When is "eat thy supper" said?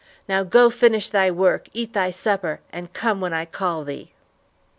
1.73-2.59